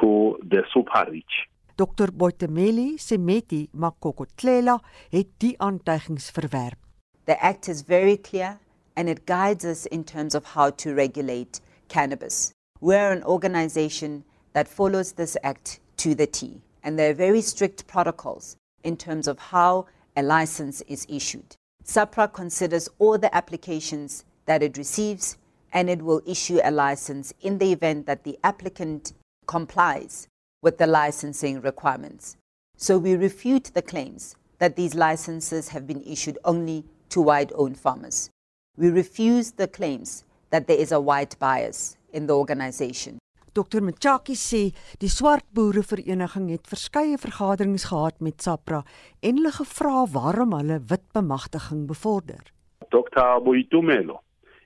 [0.01, 1.49] to the super rich.
[1.77, 4.79] Dr Boitemeli Semeti Makokotlela
[5.11, 6.79] het die aantuigings verwerp.
[7.27, 8.59] The act is very clear
[8.97, 12.53] and it guides us in terms of how to regulate cannabis.
[12.81, 16.61] We're an organization that follows this act to the T.
[16.83, 21.57] and there are very strict protocols in terms of how a license is issued.
[21.85, 25.37] SAPRA considers all the applications that it receives
[25.73, 29.12] and it will issue a license in the event that the applicant
[29.47, 30.29] complies
[30.61, 32.37] with the licensing requirements.
[32.77, 37.79] So we refute the claims that these licenses have been issued only to white owned
[37.79, 38.31] farmers.
[38.77, 43.18] We refuse the claims that there is a white bias in the organization.
[43.53, 44.62] Dr Mchaki sê
[45.01, 48.81] die swart boere vereniging het verskeie vergaderings gehad met SAPRA
[49.21, 52.41] en hulle gevra waarom hulle wit bemagtiging bevorder.
[52.88, 54.23] Dr Boitumelo,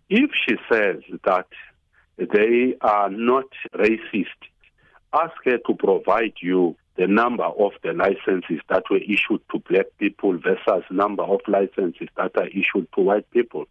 [0.09, 1.51] if she says that
[2.17, 4.51] they are not racist,
[5.11, 9.87] ask her to provide you the number of the licenses that were issued to black
[9.99, 13.67] people versus number of licenses that are issued to white people.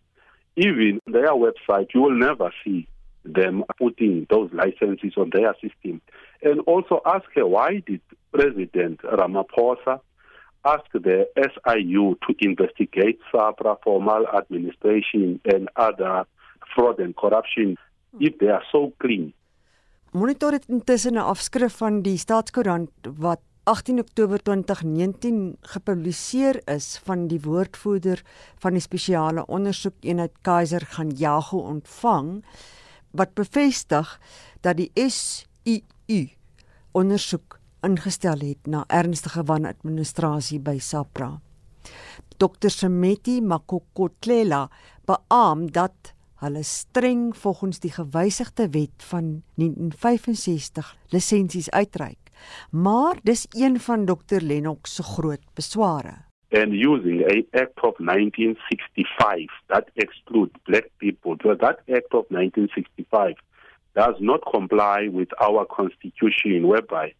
[0.57, 2.87] Even their website, you will never see
[3.25, 6.01] them putting those licenses on their system
[6.41, 9.99] and also ask her why did President Ramaphosa
[10.65, 16.25] ask the SIU to investigate SAPRA for maladministration and other
[16.73, 17.77] fraud and corruption
[18.19, 19.33] if they are so clean.
[20.11, 27.27] Monitor het intussen 'n afskrif van die staatskoerant wat 18 Oktober 2019 gepubliseer is van
[27.27, 28.21] die woordvoerder
[28.57, 32.43] van die spesiale ondersoekeenheid Kaiser gaan Jago ontvang
[33.15, 34.19] wat bevestig
[34.61, 36.29] dat die SIU
[36.95, 41.35] ondersoek ingestel het na ernstige wanadministrasie by SAPRA.
[42.37, 44.67] Dr Semeti Makokotlela
[45.05, 52.31] beamoen dat hulle streng volgens die gewysigde wet van 1965 lisensies uitreik.
[52.71, 56.25] Maar dis een van Dr Lennox se groot besware.
[56.55, 63.33] And using a act of 1965 that excludes black people, so that act of 1965
[63.93, 67.11] does not comply with our constitution whereby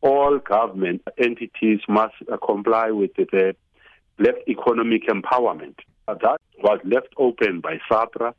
[0.00, 3.54] all government entities must uh, comply with the
[4.16, 5.76] black economic empowerment.
[6.06, 8.32] That was left open by SAPRA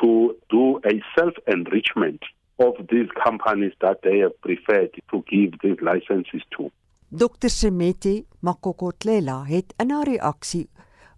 [0.00, 2.22] to do a self-enrichment
[2.60, 6.70] of these companies that they have preferred to give these licenses to.
[7.10, 10.66] Dr Semeti Makokotlela het in haar reaksie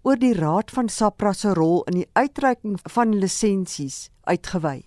[0.06, 4.84] oor die raad van SAPRA se rol in die uitreiking van lisensies uitgewy.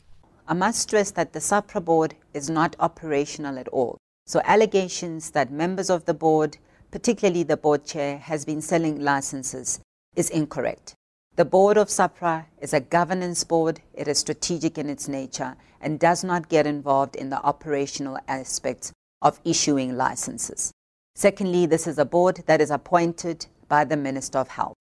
[0.48, 3.98] I must stress that the SAPRA board is not operational at all.
[4.26, 6.56] So allegations that members of the board,
[6.90, 9.82] particularly the board chair, has been selling licenses
[10.16, 10.94] is incorrect.
[11.36, 13.82] The board of SAPRA is a governance board.
[13.94, 18.94] It is strategic in its nature and does not get involved in the operational aspects
[19.22, 20.72] of issuing licenses.
[21.24, 24.78] Secondly, this is a board that is appointed by the Minister of Health.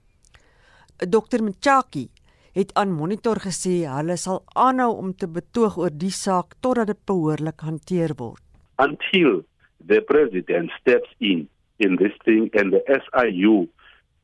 [0.99, 1.43] Dr.
[1.43, 2.09] Mchaki
[2.55, 7.01] het aan Monitor gesê hulle sal aanhou om te betoog oor die saak totdat dit
[7.11, 8.41] behoorlik hanteer word.
[8.79, 9.45] until
[9.87, 13.69] the president steps in in this thing and the SIU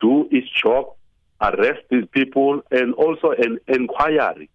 [0.01, 0.95] do its job,
[1.41, 4.49] arrest these people, and also an inquiry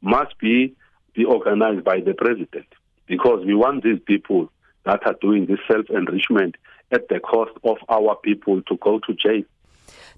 [0.00, 0.74] must be
[1.14, 2.66] be organized by the president
[3.06, 4.50] because we want these people
[4.84, 6.56] that are doing this self-enrichment
[6.88, 9.42] at the cost of our people to go to jail.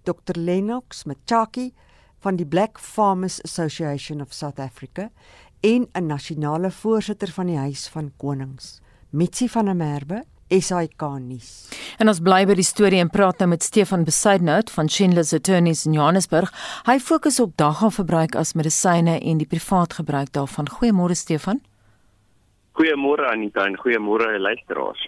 [0.04, 1.72] Dr Lennox Machaki
[2.18, 5.10] van die Black Farmers Association of South Africa
[5.60, 8.80] en 'n nasionale voorsitter van die Huis van Konings.
[9.10, 11.68] Mitsi van der Merwe SAK nuus.
[11.98, 15.84] En ons bly by die storie en praat nou met Stefan Besaidnout van Schindler's Attorneys
[15.86, 16.52] in Johannesburg.
[16.88, 20.70] Hy fokus op daggaverbruik as medisyne en die privaat gebruik daarvan.
[20.78, 21.60] Goeiemôre Stefan.
[22.78, 25.00] Goeiemôre Anita en goeiemôre luisteraars.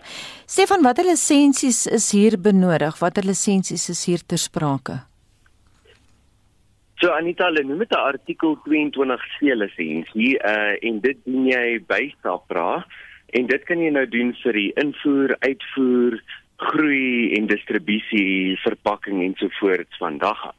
[0.46, 2.98] Stefan, watter lisensies is hier benodig?
[2.98, 4.98] Watter lisensies is hier ter sprake?
[7.00, 12.12] So Anita, hulle noem dit 'n artikel 22C lisensie uh en dit doen jy by
[12.22, 12.82] SAPRA
[13.30, 16.16] En dit kan jy nou doen vir die invoer, uitvoer,
[16.70, 20.50] groei en distribusie, verpakking en so voort vandag.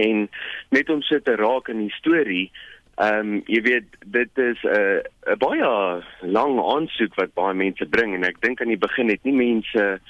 [0.00, 0.26] En
[0.74, 2.50] net om so te raak in die storie,
[3.00, 5.00] ehm um, jy weet dit is 'n uh,
[5.32, 9.24] 'n baie lang aansoek wat baie mense bring en ek dink aan die begin het
[9.24, 10.00] nie mense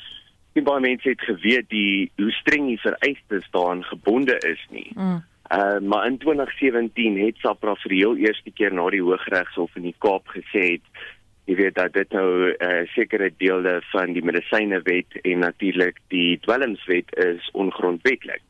[0.55, 4.91] nie baie mense het geweet die hoe streng die vereistes daaraan gebonde is nie.
[4.95, 5.23] Mm.
[5.53, 9.83] Uh, maar in 2017 het SAPRA vir die heel eerste keer na die Hooggeregshof in
[9.83, 11.03] die Kaap gesê het
[11.51, 15.99] jy weet dat dit nou 'n uh, eh, sekere dele van die medisynewet en natuurlik
[16.09, 18.41] die dwelmswet is ongrondwetlik.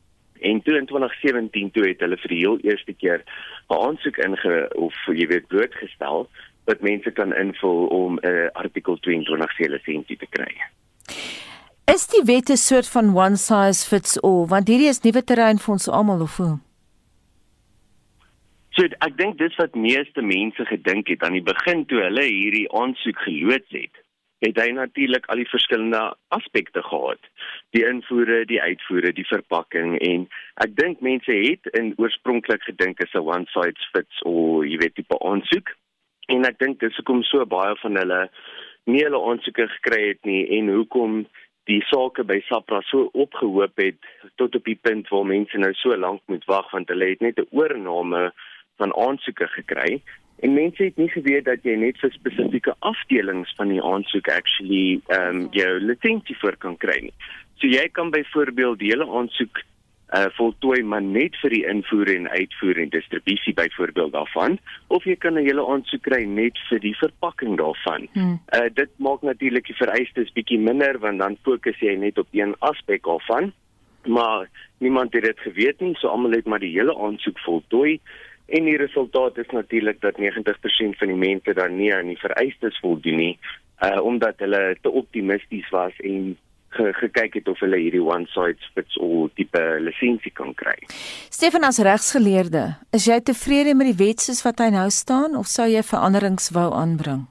[0.43, 3.23] En toe in 2017 toe het hulle vir die heel eerste keer
[3.69, 6.27] 'n aansoek inge of jy weet blootgestel
[6.65, 10.51] dat mense kan invul om 'n uh, artikel 22 se lisensie te kry.
[11.95, 15.59] Is die wet 'n soort van one size fits all want hierdie is nuwe terrein
[15.59, 16.59] vir ons almal of hoe?
[18.75, 22.71] So ek dink dis wat meeste mense gedink het aan die begin toe hulle hierdie
[22.71, 24.02] aansoek geloods het.
[24.43, 26.01] Het hy natuurlik al die verskillende
[26.35, 27.19] aspekte gehad.
[27.71, 30.25] Die invoere, die uitvoere, die verpakking en
[30.65, 34.95] ek dink mense het in oorspronklik gedink is 'n one size fits all, jy weet,
[34.95, 35.71] tipe aansoek.
[36.27, 38.29] En ek dink dis hoekom so baie van hulle
[38.85, 41.23] nie hulle aansoeke gekry het nie en hoekom
[41.71, 43.99] die sake by SAPRA so opgehoop het
[44.35, 47.39] tot op die punt waar mense nou so lank moet wag want hulle het net
[47.39, 48.33] 'n oorname
[48.81, 50.01] van aansoeke gekry
[50.43, 54.99] en mense het nie geweet dat jy net vir spesifieke afdelings van die aansoek actually
[55.07, 57.13] ehm um, jou lisensie vir kan kry nie.
[57.61, 59.63] So jy kan byvoorbeeld die hele aansoek
[60.13, 65.15] uh voltooi maar net vir die invoer en uitvoer en distribusie byvoorbeeld daarvan of jy
[65.15, 68.07] kan 'n hele aansoek kry net vir die verpakking daarvan.
[68.13, 68.37] Hmm.
[68.57, 72.55] Uh dit maak natuurlik die vereistes bietjie minder want dan fokus jy net op een
[72.59, 73.53] aspek daarvan.
[74.05, 77.99] Maar niemand het dit geweet nie, so almal het maar die hele aansoek voltooi
[78.45, 82.79] En die resultaat is natuurlik dat 90% van die mense dan nie aan die vereistes
[82.79, 83.37] voldoen nie.
[83.83, 86.37] uh omdat hulle te optimisties was en
[86.69, 90.75] ge, gekyk het of hulle hierdie one size fits all tipe lisensie kan kry.
[91.33, 92.63] Stefan as regsgeleerde,
[92.95, 96.51] is jy tevrede met die wet soos wat hy nou staan of sou jy veranderings
[96.55, 97.25] wou aanbring?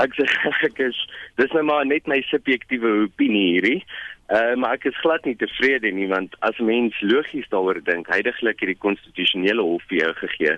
[0.00, 0.26] Ek sê
[0.68, 0.98] ek is
[1.40, 3.80] dis nou maar net my subjektiewe opinie hierdie.
[4.26, 8.60] Uh, maar ek is glad nie tevrede nie want as mens logies daaroor dink, heidaglik
[8.60, 10.56] het die konstitusionele hof vir jou gegee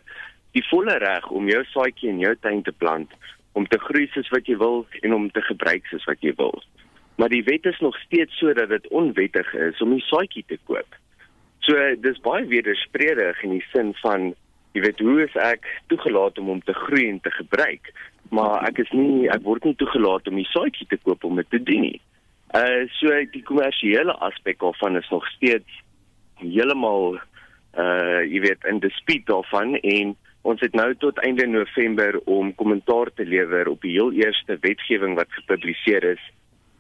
[0.57, 3.13] die volle reg om jou saadjie in jou tuin te plant,
[3.53, 6.57] om te groei soos wat jy wil en om te gebruik soos wat jy wil
[7.19, 10.91] maar die wet is nog steeds sodat dit onwettig is om 'n saadjie te koop.
[11.59, 14.35] So dis baie wederspreeklik in die sin van
[14.73, 17.93] jy weet hoe is ek toegelaat om hom te groei en te gebruik,
[18.31, 21.51] maar ek is nie ek word nie toegelaat om 'n saadjie te koop om dit
[21.51, 22.01] te doen nie.
[22.55, 25.83] Uh so die kommersiële aspek daarvan is nog steeds
[26.41, 27.19] heeltemal
[27.77, 33.11] uh jy weet in dispuut daarvan en ons het nou tot einde November om kommentaar
[33.15, 36.25] te lewer op die heel eerste wetgewing wat gepubliseer is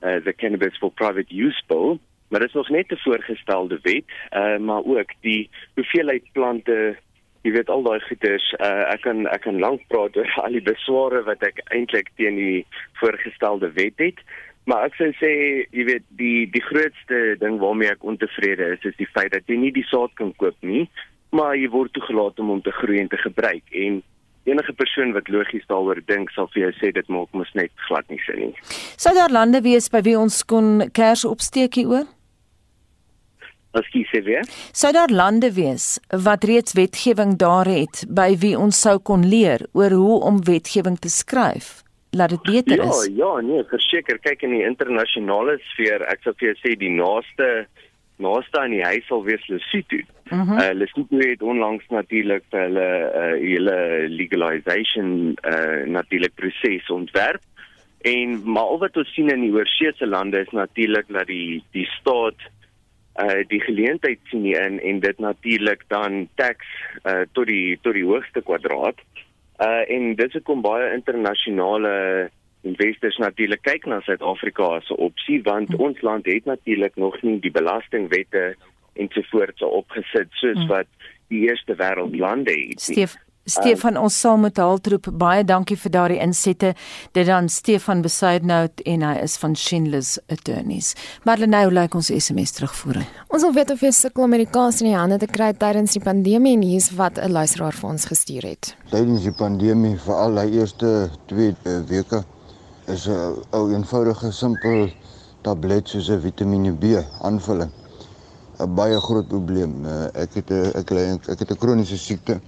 [0.02, 1.98] uh, the Cannabis for Private Use Bill,
[2.28, 6.96] maar dit is nog net 'n voorgestelde wet, uh, maar ook die hoeveelheid plante,
[7.42, 10.62] jy weet al daai goeders, uh, ek kan ek kan lank praat oor al die
[10.62, 14.18] besware wat ek eintlik teen die voorgestelde wet het.
[14.68, 15.32] Maar ek sou sê,
[15.72, 19.56] jy weet, die die grootste ding waarmee ek ontevrede is, is die feit dat jy
[19.56, 20.84] nie die saad kan koop nie,
[21.32, 24.02] maar jy word toegelaat om hom te groei en te gebruik en
[24.48, 28.04] enige persoon wat logies daaroor dink sal vir jou sê dit maak mos net glad
[28.12, 28.52] nie sin nie.
[29.00, 32.06] Sou daar lande wees by wie ons kon kers opsteek hier oor?
[33.76, 34.48] Askies weer.
[34.72, 39.64] Sou daar lande wees wat reeds wetgewing daar het by wie ons sou kon leer
[39.72, 41.78] oor hoe om wetgewing te skryf?
[42.10, 43.06] Laat dit beter ja, is.
[43.06, 46.92] Ja, ja, nee, verseker, kyk in die internasionale sfeer, ek sou vir jou sê die
[46.92, 47.66] naaste
[48.18, 50.00] naaste aan die huis sal wees Lesotho.
[50.30, 50.40] Mhm.
[50.40, 53.76] Mm uh, Lesotho het onlangs natuurlik hulle uh, hele
[54.10, 57.44] legalization uh, natuurlik proses ontwerp
[58.06, 61.86] en maar al wat ons sien in die oorseese lande is natuurlik dat die die
[61.98, 62.48] staat
[63.18, 66.66] uh die geleentheid sien in en dit natuurlik dan tax
[67.04, 68.98] uh tot die tot die hoogste kwadraat.
[68.98, 69.27] Uh
[69.66, 72.30] en dit is kom baie internasionale
[72.66, 75.80] investors natuurlik kyk na Suid-Afrika as 'n opsie want hmm.
[75.80, 78.54] ons land het natuurlik nog nie die belastingwette
[78.94, 80.68] ensovoorts opgesit soos hmm.
[80.68, 80.86] wat
[81.28, 82.80] die eerste wêreldlande het.
[82.80, 83.16] Stef
[83.48, 86.74] Stefan um, ons saam met Haltroep baie dankie vir daardie insette.
[87.16, 90.92] Dit dan Stefan Besaidnout en hy is van Schindler's Attorneys.
[91.24, 93.00] Marlenae nou lyk ons SMS terugvoer.
[93.32, 96.04] Ons wil weet of jy sukkel om medikasie in die hande te kry tydens die
[96.04, 98.74] pandemie en hier's wat 'n luisteraar vir ons gestuur het.
[98.90, 102.24] Tydens die pandemie, veral die eerste 2 uh, weke
[102.86, 104.90] is 'n ou eenvoudige simpel
[105.42, 107.72] tablet soos 'n Vitamiene B aanvulling.
[108.60, 109.86] 'n Baie groot probleem.
[109.86, 110.90] Eh, ek het 'n ek
[111.28, 112.40] ek het 'n kroniese siekte.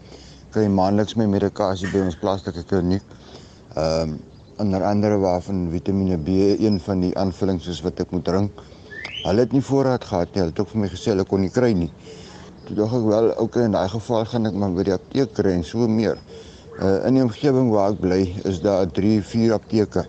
[0.50, 3.06] Kry maandeliks my medikasie by ons plaaslike kliniek.
[3.76, 4.18] Ehm um,
[4.60, 8.58] onder andere waarvan Vitamiene B een van die aanvullings is wat ek moet drink.
[9.22, 10.42] Hulle het nie voorraad gehad nie.
[10.42, 11.88] Hulle het ook vir my gesê hulle kon nie kry nie.
[12.66, 15.54] Toe dink ek wel, okay, in daai geval gaan ek maar by die apteek kry
[15.56, 16.20] en so meer.
[16.76, 18.20] Uh, in die omgewing waar ek bly,
[18.50, 20.04] is daar 3, 4 apteke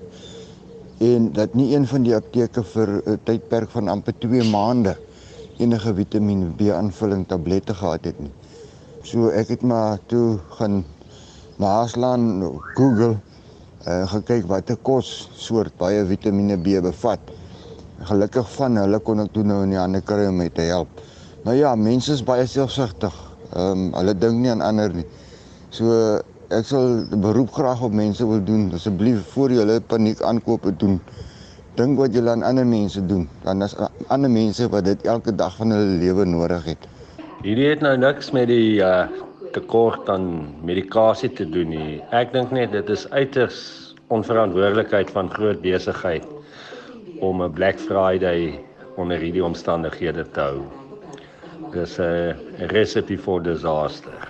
[1.02, 4.98] en dat nie een van die apteke vir 'n tydperk van amper 2 maande
[5.58, 8.32] enige Vitamiene B aanvulling tablette gehad het nie.
[9.02, 10.84] So ek het maar toe gaan
[11.58, 12.44] naslaan
[12.78, 13.16] Google
[13.84, 17.32] en uh, gekyk watter kos soort baie Vitamiene B bevat.
[18.06, 21.02] Gelukkig van hulle kon ek toe nou in die hande kry om my te help.
[21.48, 23.16] Nou ja, mense is baie selfsugtig.
[23.56, 25.08] Ehm um, hulle dink nie aan ander nie.
[25.74, 26.22] So
[26.52, 30.98] ek sal beroep graag op mense wil doen asseblief voor jy hulle paniek aankope doen
[31.80, 33.76] dink wat julle aan ander mense doen dan as
[34.12, 36.90] ander mense wat dit elke dag van hulle lewe nodig het
[37.42, 39.08] hierdie het nou niks met die uh,
[39.56, 40.26] tekort aan
[40.66, 43.62] medikasie te doen nie ek dink net dit is uiters
[44.14, 46.28] onverantwoordelikheid van groot besigheid
[47.20, 48.60] om 'n Black Friday
[48.98, 50.62] onder hierdie omstandighede te hou
[51.74, 52.38] dis 'n
[52.70, 54.30] recipe for disaster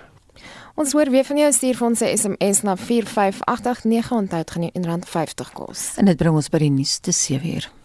[0.76, 5.51] Ons hoor weer van jou stuur vir ons 'n SMS na 45889 onthou gaan R1.50
[5.53, 5.93] kos.
[5.97, 7.80] En dit bring ons by die nuus te 7:00.